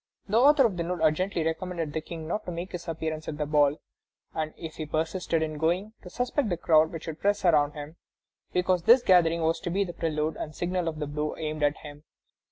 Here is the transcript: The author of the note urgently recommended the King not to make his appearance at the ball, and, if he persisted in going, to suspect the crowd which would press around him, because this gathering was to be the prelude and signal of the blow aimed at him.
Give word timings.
The 0.27 0.39
author 0.39 0.65
of 0.65 0.77
the 0.77 0.83
note 0.83 1.01
urgently 1.03 1.43
recommended 1.43 1.93
the 1.93 2.01
King 2.01 2.27
not 2.27 2.43
to 2.45 2.51
make 2.51 2.71
his 2.71 2.87
appearance 2.87 3.27
at 3.27 3.37
the 3.37 3.45
ball, 3.45 3.77
and, 4.33 4.51
if 4.57 4.77
he 4.77 4.87
persisted 4.87 5.43
in 5.43 5.59
going, 5.59 5.93
to 6.01 6.09
suspect 6.09 6.49
the 6.49 6.57
crowd 6.57 6.91
which 6.91 7.05
would 7.05 7.19
press 7.21 7.45
around 7.45 7.73
him, 7.73 7.97
because 8.51 8.81
this 8.81 9.03
gathering 9.03 9.43
was 9.43 9.59
to 9.59 9.69
be 9.69 9.83
the 9.83 9.93
prelude 9.93 10.37
and 10.37 10.55
signal 10.55 10.87
of 10.87 10.97
the 10.97 11.05
blow 11.05 11.37
aimed 11.37 11.61
at 11.61 11.77
him. 11.77 12.03